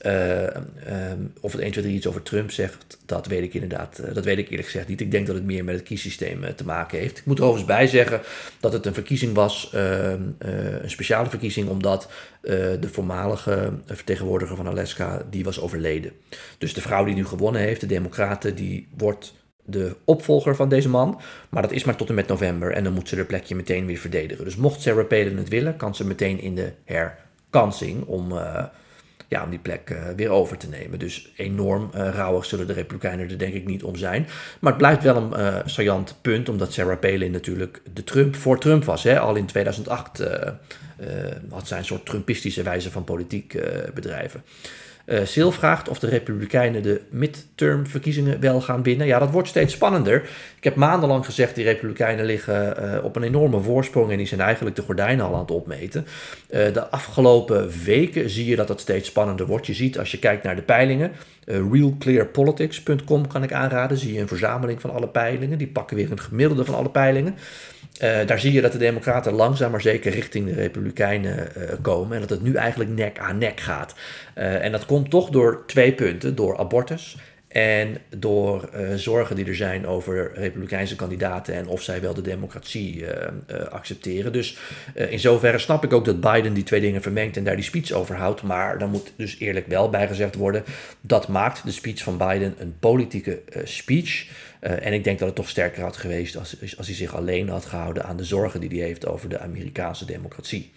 Um, 0.05 1.33
of 1.39 1.51
het 1.51 1.61
1, 1.61 1.71
2, 1.71 1.83
3 1.83 1.95
iets 1.95 2.07
over 2.07 2.23
Trump 2.23 2.51
zegt, 2.51 2.97
dat 3.05 3.27
weet 3.27 3.43
ik 3.43 3.53
inderdaad, 3.53 4.01
dat 4.13 4.25
weet 4.25 4.37
ik 4.37 4.49
eerlijk 4.49 4.67
gezegd 4.67 4.87
niet. 4.87 5.01
Ik 5.01 5.11
denk 5.11 5.27
dat 5.27 5.35
het 5.35 5.45
meer 5.45 5.63
met 5.63 5.75
het 5.75 5.83
kiessysteem 5.83 6.55
te 6.55 6.65
maken 6.65 6.99
heeft. 6.99 7.17
Ik 7.17 7.25
moet 7.25 7.37
er 7.37 7.43
overigens 7.43 7.75
bij 7.75 7.87
zeggen 7.87 8.21
dat 8.59 8.73
het 8.73 8.85
een 8.85 8.93
verkiezing 8.93 9.33
was, 9.33 9.69
een 9.71 10.89
speciale 10.89 11.29
verkiezing, 11.29 11.69
omdat 11.69 12.09
de 12.41 12.89
voormalige 12.91 13.73
vertegenwoordiger 13.85 14.55
van 14.55 14.67
Alaska, 14.67 15.25
die 15.29 15.43
was 15.43 15.59
overleden. 15.59 16.11
Dus 16.57 16.73
de 16.73 16.81
vrouw 16.81 17.05
die 17.05 17.15
nu 17.15 17.25
gewonnen 17.25 17.61
heeft, 17.61 17.81
de 17.81 17.87
Democraten, 17.87 18.55
die 18.55 18.87
wordt 18.97 19.10
de 19.63 19.95
opvolger 20.05 20.55
van 20.55 20.69
deze 20.69 20.89
man. 20.89 21.21
Maar 21.49 21.61
dat 21.61 21.71
is 21.71 21.83
maar 21.83 21.95
tot 21.95 22.09
en 22.09 22.15
met 22.15 22.27
november 22.27 22.71
en 22.71 22.83
dan 22.83 22.93
moet 22.93 23.09
ze 23.09 23.15
haar 23.15 23.25
plekje 23.25 23.55
meteen 23.55 23.85
weer 23.85 23.97
verdedigen. 23.97 24.43
Dus 24.45 24.55
mocht 24.55 24.81
Sarah 24.81 25.07
Palin 25.07 25.37
het 25.37 25.49
willen, 25.49 25.77
kan 25.77 25.95
ze 25.95 26.07
meteen 26.07 26.39
in 26.39 26.55
de 26.55 26.71
herkansing 26.85 28.05
om 28.05 28.33
ja, 29.31 29.43
om 29.43 29.49
die 29.49 29.59
plek 29.59 29.89
uh, 29.89 29.97
weer 30.15 30.29
over 30.29 30.57
te 30.57 30.69
nemen. 30.69 30.99
Dus 30.99 31.31
enorm 31.35 31.89
uh, 31.95 32.09
rauwig 32.13 32.45
zullen 32.45 32.67
de 32.67 32.73
Republikeinen 32.73 33.29
er 33.29 33.37
denk 33.37 33.53
ik 33.53 33.65
niet 33.65 33.83
om 33.83 33.95
zijn. 33.95 34.27
Maar 34.59 34.71
het 34.71 34.81
blijft 34.81 35.03
wel 35.03 35.15
een 35.15 35.39
uh, 35.39 35.55
saillant 35.65 36.17
punt, 36.21 36.49
omdat 36.49 36.73
Sarah 36.73 36.99
Palin 36.99 37.31
natuurlijk 37.31 37.81
de 37.93 38.03
Trump 38.03 38.35
voor 38.35 38.59
Trump 38.59 38.83
was. 38.83 39.03
Hè? 39.03 39.19
Al 39.19 39.35
in 39.35 39.45
2008 39.45 40.23
had 41.49 41.67
zij 41.67 41.77
een 41.77 41.85
soort 41.85 42.05
Trumpistische 42.05 42.63
wijze 42.63 42.91
van 42.91 43.03
politiek 43.03 43.59
bedrijven. 43.93 44.43
Uh, 45.05 45.19
Sil 45.31 45.51
vraagt 45.51 45.89
of 45.89 45.99
de 45.99 46.07
Republikeinen 46.07 46.83
de 46.83 47.01
midterm-verkiezingen 47.09 48.39
wel 48.39 48.61
gaan 48.61 48.83
winnen. 48.83 49.07
Ja, 49.07 49.19
dat 49.19 49.31
wordt 49.31 49.47
steeds 49.47 49.73
spannender. 49.73 50.21
Ik 50.57 50.63
heb 50.63 50.75
maandenlang 50.75 51.25
gezegd, 51.25 51.55
die 51.55 51.63
Republikeinen 51.63 52.25
liggen 52.25 52.83
uh, 52.83 53.03
op 53.03 53.15
een 53.15 53.23
enorme 53.23 53.61
voorsprong 53.61 54.11
en 54.11 54.17
die 54.17 54.27
zijn 54.27 54.41
eigenlijk 54.41 54.75
de 54.75 54.81
gordijnen 54.81 55.25
al 55.25 55.33
aan 55.33 55.39
het 55.39 55.51
opmeten. 55.51 56.05
Uh, 56.49 56.73
de 56.73 56.89
afgelopen 56.89 57.71
weken 57.83 58.29
zie 58.29 58.45
je 58.45 58.55
dat 58.55 58.69
het 58.69 58.79
steeds 58.79 59.07
spannender 59.07 59.45
wordt. 59.45 59.67
Je 59.67 59.73
ziet 59.73 59.99
als 59.99 60.11
je 60.11 60.19
kijkt 60.19 60.43
naar 60.43 60.55
de 60.55 60.61
peilingen, 60.61 61.11
realclearpolitics.com 61.45 63.27
kan 63.27 63.43
ik 63.43 63.53
aanraden, 63.53 63.97
zie 63.97 64.13
je 64.13 64.19
een 64.19 64.27
verzameling 64.27 64.81
van 64.81 64.93
alle 64.93 65.07
peilingen. 65.07 65.57
Die 65.57 65.67
pakken 65.67 65.97
weer 65.97 66.11
een 66.11 66.19
gemiddelde 66.19 66.65
van 66.65 66.75
alle 66.75 66.89
peilingen. 66.89 67.35
Uh, 67.99 68.27
daar 68.27 68.39
zie 68.39 68.51
je 68.51 68.61
dat 68.61 68.71
de 68.71 68.77
Democraten 68.77 69.33
langzaam 69.33 69.71
maar 69.71 69.81
zeker 69.81 70.11
richting 70.11 70.45
de 70.45 70.53
Republikeinen 70.53 71.47
uh, 71.57 71.63
komen. 71.81 72.13
En 72.13 72.19
dat 72.21 72.29
het 72.29 72.41
nu 72.41 72.53
eigenlijk 72.53 72.89
nek 72.89 73.19
aan 73.19 73.37
nek 73.37 73.59
gaat. 73.59 73.95
Uh, 74.37 74.63
en 74.63 74.71
dat 74.71 74.85
komt 74.85 75.09
toch 75.09 75.29
door 75.29 75.63
twee 75.65 75.93
punten: 75.93 76.35
door 76.35 76.57
abortus. 76.57 77.17
En 77.51 77.97
door 78.17 78.69
zorgen 78.95 79.35
die 79.35 79.45
er 79.45 79.55
zijn 79.55 79.87
over 79.87 80.31
Republikeinse 80.33 80.95
kandidaten 80.95 81.53
en 81.53 81.67
of 81.67 81.81
zij 81.81 82.01
wel 82.01 82.13
de 82.13 82.21
democratie 82.21 83.05
accepteren. 83.69 84.33
Dus 84.33 84.57
in 84.93 85.19
zoverre 85.19 85.59
snap 85.59 85.83
ik 85.83 85.93
ook 85.93 86.05
dat 86.05 86.21
Biden 86.21 86.53
die 86.53 86.63
twee 86.63 86.81
dingen 86.81 87.01
vermengt 87.01 87.37
en 87.37 87.43
daar 87.43 87.55
die 87.55 87.65
speech 87.65 87.91
over 87.91 88.15
houdt. 88.15 88.41
Maar 88.41 88.79
dan 88.79 88.89
moet 88.89 89.13
dus 89.15 89.39
eerlijk 89.39 89.67
wel 89.67 89.89
bijgezegd 89.89 90.35
worden: 90.35 90.63
dat 91.01 91.27
maakt 91.27 91.65
de 91.65 91.71
speech 91.71 92.03
van 92.03 92.17
Biden 92.17 92.55
een 92.57 92.75
politieke 92.79 93.41
speech. 93.63 94.27
En 94.59 94.93
ik 94.93 95.03
denk 95.03 95.19
dat 95.19 95.27
het 95.27 95.37
toch 95.37 95.49
sterker 95.49 95.83
had 95.83 95.97
geweest 95.97 96.37
als, 96.37 96.57
als 96.77 96.87
hij 96.87 96.95
zich 96.95 97.15
alleen 97.15 97.49
had 97.49 97.65
gehouden 97.65 98.05
aan 98.05 98.17
de 98.17 98.23
zorgen 98.23 98.59
die 98.59 98.69
hij 98.69 98.87
heeft 98.87 99.07
over 99.07 99.29
de 99.29 99.39
Amerikaanse 99.39 100.05
democratie. 100.05 100.71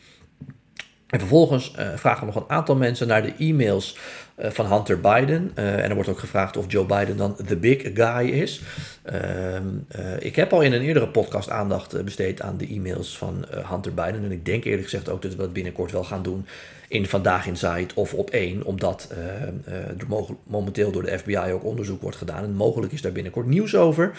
En 1.06 1.18
vervolgens 1.18 1.73
uh, 1.78 1.88
vragen 1.94 2.26
nog 2.26 2.37
een 2.37 2.44
aantal 2.46 2.76
mensen 2.76 3.06
naar 3.06 3.23
de 3.23 3.34
e-mails 3.38 3.99
uh, 4.38 4.50
van 4.50 4.66
Hunter 4.66 5.00
Biden. 5.00 5.52
Uh, 5.58 5.75
en 5.75 5.88
er 5.88 5.94
wordt 5.94 6.08
ook 6.08 6.18
gevraagd 6.18 6.56
of 6.56 6.64
Joe 6.68 6.87
Biden 6.87 7.16
dan 7.16 7.37
the 7.46 7.56
big 7.56 7.90
guy 7.94 8.28
is. 8.28 8.61
Ehm, 9.02 9.68
ik 10.18 10.37
heb 10.37 10.52
al 10.52 10.61
in 10.61 10.73
een 10.73 10.82
eerdere 10.82 11.08
podcast 11.08 11.50
aandacht 11.50 12.04
besteed 12.04 12.42
aan 12.42 12.56
de 12.56 12.66
e-mails 12.66 13.18
van 13.18 13.44
Hunter 13.70 13.94
Biden. 13.94 14.25
En 14.25 14.32
ik 14.32 14.44
denk 14.44 14.64
eerlijk 14.64 14.82
gezegd 14.82 15.08
ook 15.08 15.23
dat 15.23 15.30
we 15.30 15.37
dat 15.37 15.52
binnenkort 15.52 15.92
wel 15.92 16.04
gaan 16.04 16.23
doen 16.23 16.46
in 16.88 17.06
Vandaag 17.06 17.46
Insight 17.46 17.94
of 17.94 18.14
op 18.14 18.30
één, 18.30 18.64
omdat 18.64 19.14
momenteel 20.46 20.90
door 20.90 21.02
de 21.02 21.18
FBI 21.18 21.52
ook 21.52 21.64
onderzoek 21.64 22.02
wordt 22.02 22.16
gedaan. 22.16 22.44
En 22.44 22.54
mogelijk 22.54 22.92
is 22.92 23.02
daar 23.02 23.12
binnenkort 23.12 23.46
nieuws 23.46 23.75
over. 23.76 24.18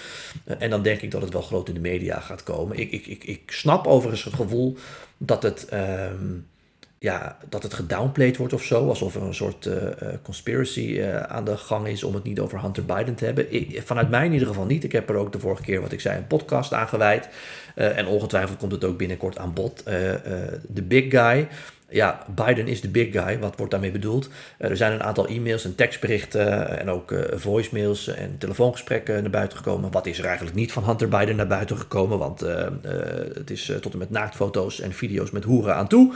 En 0.60 0.70
dan 0.70 0.82
denk 0.82 1.02
ik 1.02 1.12
dat 1.12 1.22
het 1.22 1.34
wel 1.34 1.42
groot 1.42 1.68
in 1.68 1.74
de 1.74 1.80
media 1.80 2.20
gaat 2.20 2.44
komen. 2.44 2.80
Ik, 2.80 2.92
ik, 2.92 3.08
ik, 3.08 3.24
ik 3.24 3.52
snap 3.52 3.88
overigens 3.88 4.24
het 4.24 4.34
gevoel 4.34 4.78
dat 5.18 5.44
het. 5.44 5.68
Um, 5.74 6.46
ja, 7.06 7.38
dat 7.50 7.64
het 7.64 7.74
gedownplayed 7.74 8.38
wordt 8.38 8.54
of 8.54 8.64
zo. 8.64 8.88
Alsof 8.88 9.16
er 9.16 9.22
een 9.22 9.34
soort 9.34 9.66
uh, 9.66 9.76
conspiracy 10.22 10.80
uh, 10.80 11.20
aan 11.22 11.46
de 11.46 11.58
gang 11.58 11.88
is 11.88 12.04
om 12.04 12.14
het 12.14 12.24
niet 12.24 12.40
over 12.40 12.62
Hunter 12.62 12.86
Biden 12.86 13.16
te 13.16 13.26
hebben. 13.26 13.54
Ik, 13.54 13.82
vanuit 13.86 14.10
mij 14.10 14.26
in 14.26 14.32
ieder 14.32 14.48
geval 14.48 14.66
niet. 14.66 14.84
Ik 14.84 14.92
heb 14.92 15.10
er 15.10 15.16
ook 15.16 15.32
de 15.32 15.40
vorige 15.40 15.62
keer, 15.62 15.82
wat 15.82 15.92
ik 15.92 16.02
zei, 16.02 16.18
een 16.18 16.28
podcast 16.28 16.74
aan. 16.74 16.90
Uh, 16.96 17.98
en 17.98 18.08
ongetwijfeld 18.08 18.58
komt 18.58 18.72
het 18.72 18.84
ook 18.84 18.98
binnenkort 18.98 19.38
aan 19.38 19.54
bod. 19.54 19.84
De 20.68 20.82
big 20.84 21.10
guy 21.10 21.48
ja, 21.90 22.26
Biden 22.36 22.68
is 22.68 22.82
de 22.82 22.90
big 22.90 23.12
guy. 23.12 23.40
Wat 23.40 23.56
wordt 23.58 23.72
daarmee 23.72 23.92
bedoeld? 23.92 24.30
Er 24.58 24.78
zijn 24.78 24.92
een 24.92 25.04
aantal 25.04 25.28
e-mails 25.28 25.66
en 25.66 25.76
tekstberichten 25.76 26.80
en 26.80 26.90
ook 26.90 27.14
voicemails 27.34 28.08
en 28.08 28.38
telefoongesprekken 28.38 29.22
naar 29.22 29.32
buiten 29.32 29.58
gekomen. 29.58 29.92
Wat 29.92 30.06
is 30.06 30.20
er 30.20 30.26
eigenlijk 30.26 30.56
niet 30.56 30.72
van 30.72 30.84
Hunter 30.84 31.08
Biden 31.08 31.36
naar 31.36 31.48
buiten 31.48 31.78
gekomen? 31.78 32.18
Want 32.18 32.40
het 33.34 33.50
is 33.50 33.72
tot 33.82 33.92
en 33.94 33.98
met 33.98 34.10
naaktfoto's 34.10 34.80
en 34.80 34.94
video's 34.94 35.32
met 35.32 35.44
hoeren 35.44 35.76
aan 35.76 35.88
toe. 35.88 36.14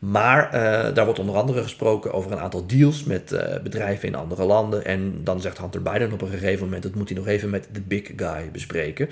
Maar 0.00 0.50
daar 0.94 1.04
wordt 1.04 1.20
onder 1.20 1.36
andere 1.36 1.62
gesproken 1.62 2.12
over 2.12 2.32
een 2.32 2.38
aantal 2.38 2.66
deals 2.66 3.04
met 3.04 3.36
bedrijven 3.62 4.08
in 4.08 4.14
andere 4.14 4.44
landen. 4.44 4.84
En 4.84 5.24
dan 5.24 5.40
zegt 5.40 5.58
Hunter 5.58 5.82
Biden 5.82 6.12
op 6.12 6.22
een 6.22 6.28
gegeven 6.28 6.64
moment: 6.64 6.82
dat 6.82 6.94
moet 6.94 7.08
hij 7.08 7.18
nog 7.18 7.26
even 7.26 7.50
met 7.50 7.68
de 7.72 7.80
big 7.80 8.10
guy 8.16 8.50
bespreken. 8.52 9.08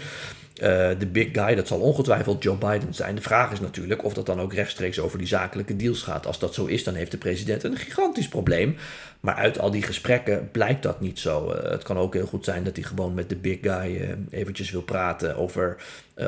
Uh, 0.62 0.88
de 0.98 1.06
big 1.06 1.28
guy, 1.32 1.54
dat 1.54 1.66
zal 1.66 1.80
ongetwijfeld 1.80 2.42
Joe 2.42 2.56
Biden 2.56 2.94
zijn. 2.94 3.14
De 3.14 3.22
vraag 3.22 3.52
is 3.52 3.60
natuurlijk 3.60 4.04
of 4.04 4.14
dat 4.14 4.26
dan 4.26 4.40
ook 4.40 4.54
rechtstreeks 4.54 4.98
over 4.98 5.18
die 5.18 5.26
zakelijke 5.26 5.76
deals 5.76 6.02
gaat. 6.02 6.26
Als 6.26 6.38
dat 6.38 6.54
zo 6.54 6.64
is, 6.64 6.84
dan 6.84 6.94
heeft 6.94 7.10
de 7.10 7.16
president 7.16 7.64
een 7.64 7.76
gigantisch 7.76 8.28
probleem. 8.28 8.76
Maar 9.20 9.34
uit 9.34 9.58
al 9.58 9.70
die 9.70 9.82
gesprekken 9.82 10.48
blijkt 10.50 10.82
dat 10.82 11.00
niet 11.00 11.18
zo. 11.18 11.54
Het 11.62 11.82
kan 11.82 11.98
ook 11.98 12.14
heel 12.14 12.26
goed 12.26 12.44
zijn 12.44 12.64
dat 12.64 12.76
hij 12.76 12.84
gewoon 12.84 13.14
met 13.14 13.28
de 13.28 13.36
big 13.36 13.58
guy 13.60 14.16
eventjes 14.30 14.70
wil 14.70 14.82
praten 14.82 15.36
over 15.36 15.76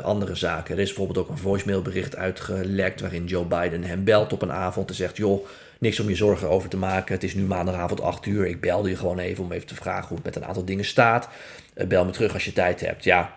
andere 0.03 0.35
zaken. 0.35 0.75
Er 0.75 0.81
is 0.81 0.87
bijvoorbeeld 0.87 1.17
ook 1.17 1.29
een 1.29 1.37
voicemailbericht 1.37 2.15
uitgelekt 2.15 3.01
waarin 3.01 3.25
Joe 3.25 3.45
Biden 3.45 3.83
hem 3.83 4.03
belt 4.03 4.33
op 4.33 4.41
een 4.41 4.50
avond 4.51 4.89
en 4.89 4.95
zegt: 4.95 5.17
Joh, 5.17 5.47
niks 5.79 5.99
om 5.99 6.09
je 6.09 6.15
zorgen 6.15 6.49
over 6.49 6.69
te 6.69 6.77
maken. 6.77 7.13
Het 7.13 7.23
is 7.23 7.33
nu 7.33 7.43
maandagavond 7.43 8.01
8 8.01 8.25
uur. 8.25 8.47
Ik 8.47 8.61
belde 8.61 8.89
je 8.89 8.95
gewoon 8.95 9.19
even 9.19 9.43
om 9.43 9.51
even 9.51 9.67
te 9.67 9.75
vragen 9.75 10.07
hoe 10.07 10.17
het 10.17 10.25
met 10.25 10.35
een 10.35 10.45
aantal 10.45 10.65
dingen 10.65 10.85
staat. 10.85 11.29
bel 11.87 12.05
me 12.05 12.11
terug 12.11 12.33
als 12.33 12.45
je 12.45 12.53
tijd 12.53 12.81
hebt. 12.81 13.03
Ja, 13.03 13.33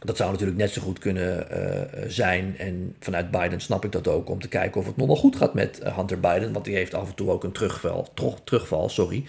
dat 0.00 0.16
zou 0.16 0.30
natuurlijk 0.30 0.58
net 0.58 0.70
zo 0.70 0.82
goed 0.82 0.98
kunnen 0.98 1.46
uh, 1.50 2.02
zijn. 2.08 2.58
En 2.58 2.96
vanuit 3.00 3.30
Biden 3.30 3.60
snap 3.60 3.84
ik 3.84 3.92
dat 3.92 4.08
ook. 4.08 4.28
Om 4.28 4.40
te 4.40 4.48
kijken 4.48 4.80
of 4.80 4.86
het 4.86 4.96
nog 4.96 5.06
wel 5.06 5.16
goed 5.16 5.36
gaat 5.36 5.54
met 5.54 5.80
Hunter 5.82 6.20
Biden. 6.20 6.52
Want 6.52 6.64
die 6.64 6.74
heeft 6.74 6.94
af 6.94 7.08
en 7.08 7.14
toe 7.14 7.30
ook 7.30 7.44
een 7.44 7.52
terugval. 7.52 8.08
terugval 8.44 8.88
sorry. 8.88 9.24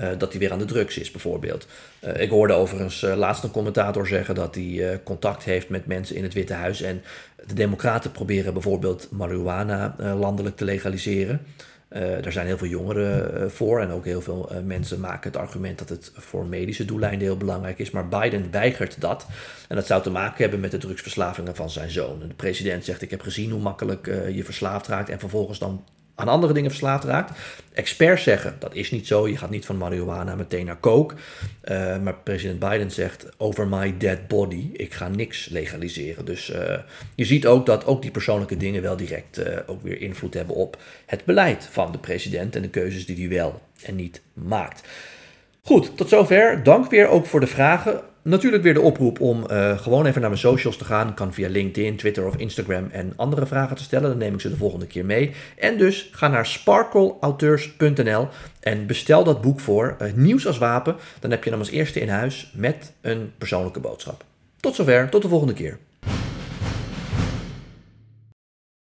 Uh, 0.00 0.08
dat 0.18 0.30
hij 0.30 0.40
weer 0.40 0.52
aan 0.52 0.58
de 0.58 0.64
drugs 0.64 0.98
is, 0.98 1.10
bijvoorbeeld. 1.10 1.66
ik 2.16 2.30
hoorde 2.30 2.52
overigens 2.52 3.00
laatst 3.00 3.44
een 3.44 3.50
commentator 3.50 4.06
zeggen 4.06 4.34
dat 4.34 4.54
hij 4.54 5.00
contact 5.04 5.44
heeft 5.44 5.68
met 5.68 5.86
mensen 5.86 6.16
in 6.16 6.22
het 6.22 6.34
Witte 6.34 6.52
Huis. 6.52 6.82
En 6.82 7.02
de 7.46 7.54
Democraten 7.54 8.10
proberen 8.10 8.52
bijvoorbeeld 8.52 9.08
marihuana 9.10 9.94
landelijk 9.98 10.56
te 10.56 10.64
legaliseren. 10.64 11.40
Uh, 11.94 12.00
daar 12.00 12.32
zijn 12.32 12.46
heel 12.46 12.58
veel 12.58 12.68
jongeren 12.68 13.50
voor 13.50 13.80
en 13.80 13.90
ook 13.90 14.04
heel 14.04 14.20
veel 14.20 14.50
mensen 14.64 15.00
maken 15.00 15.30
het 15.30 15.40
argument 15.40 15.78
dat 15.78 15.88
het 15.88 16.12
voor 16.14 16.46
medische 16.46 16.84
doeleinden 16.84 17.26
heel 17.26 17.36
belangrijk 17.36 17.78
is. 17.78 17.90
Maar 17.90 18.08
Biden 18.08 18.50
weigert 18.50 19.00
dat. 19.00 19.26
En 19.68 19.76
dat 19.76 19.86
zou 19.86 20.02
te 20.02 20.10
maken 20.10 20.42
hebben 20.42 20.60
met 20.60 20.70
de 20.70 20.78
drugsverslavingen 20.78 21.54
van 21.54 21.70
zijn 21.70 21.90
zoon. 21.90 22.18
De 22.18 22.34
president 22.34 22.84
zegt: 22.84 23.02
Ik 23.02 23.10
heb 23.10 23.20
gezien 23.20 23.50
hoe 23.50 23.60
makkelijk 23.60 24.06
je 24.32 24.44
verslaafd 24.44 24.86
raakt. 24.86 25.08
En 25.08 25.18
vervolgens 25.18 25.58
dan 25.58 25.84
aan 26.14 26.28
andere 26.28 26.52
dingen 26.52 26.70
verslaafd 26.70 27.04
raakt. 27.04 27.38
Experts 27.72 28.22
zeggen 28.22 28.56
dat 28.58 28.74
is 28.74 28.90
niet 28.90 29.06
zo. 29.06 29.28
Je 29.28 29.36
gaat 29.36 29.50
niet 29.50 29.66
van 29.66 29.76
marihuana 29.76 30.34
meteen 30.34 30.66
naar 30.66 30.80
coke. 30.80 31.14
Uh, 31.64 31.98
maar 31.98 32.14
president 32.14 32.58
Biden 32.58 32.90
zegt 32.90 33.28
over 33.36 33.68
my 33.68 33.94
dead 33.98 34.28
body. 34.28 34.70
Ik 34.72 34.94
ga 34.94 35.08
niks 35.08 35.48
legaliseren. 35.48 36.24
Dus 36.24 36.50
uh, 36.50 36.78
je 37.14 37.24
ziet 37.24 37.46
ook 37.46 37.66
dat 37.66 37.86
ook 37.86 38.02
die 38.02 38.10
persoonlijke 38.10 38.56
dingen 38.56 38.82
wel 38.82 38.96
direct 38.96 39.38
uh, 39.38 39.58
ook 39.66 39.82
weer 39.82 40.00
invloed 40.00 40.34
hebben 40.34 40.56
op 40.56 40.78
het 41.06 41.24
beleid 41.24 41.68
van 41.70 41.92
de 41.92 41.98
president 41.98 42.56
en 42.56 42.62
de 42.62 42.68
keuzes 42.70 43.06
die 43.06 43.16
hij 43.16 43.36
wel 43.36 43.62
en 43.82 43.96
niet 43.96 44.22
maakt. 44.32 44.88
Goed, 45.66 45.96
tot 45.96 46.08
zover. 46.08 46.62
Dank 46.62 46.90
weer 46.90 47.08
ook 47.08 47.26
voor 47.26 47.40
de 47.40 47.46
vragen. 47.46 48.00
Natuurlijk 48.22 48.62
weer 48.62 48.74
de 48.74 48.80
oproep 48.80 49.20
om 49.20 49.44
uh, 49.50 49.78
gewoon 49.78 50.06
even 50.06 50.20
naar 50.20 50.30
mijn 50.30 50.42
socials 50.42 50.76
te 50.76 50.84
gaan. 50.84 51.14
Kan 51.14 51.32
via 51.32 51.48
LinkedIn, 51.48 51.96
Twitter 51.96 52.26
of 52.26 52.36
Instagram 52.36 52.88
en 52.92 53.12
andere 53.16 53.46
vragen 53.46 53.76
te 53.76 53.82
stellen. 53.82 54.08
Dan 54.08 54.18
neem 54.18 54.34
ik 54.34 54.40
ze 54.40 54.48
de 54.48 54.56
volgende 54.56 54.86
keer 54.86 55.04
mee. 55.04 55.32
En 55.56 55.78
dus 55.78 56.08
ga 56.12 56.28
naar 56.28 56.46
sparkleauteurs.nl 56.46 58.28
en 58.60 58.86
bestel 58.86 59.24
dat 59.24 59.40
boek 59.40 59.60
voor. 59.60 59.96
Uh, 60.02 60.12
nieuws 60.12 60.46
als 60.46 60.58
wapen. 60.58 60.96
Dan 61.20 61.30
heb 61.30 61.44
je 61.44 61.50
hem 61.50 61.58
als 61.58 61.70
eerste 61.70 62.00
in 62.00 62.08
huis 62.08 62.52
met 62.54 62.92
een 63.00 63.32
persoonlijke 63.38 63.80
boodschap. 63.80 64.24
Tot 64.60 64.74
zover, 64.74 65.08
tot 65.08 65.22
de 65.22 65.28
volgende 65.28 65.54
keer. 65.54 65.78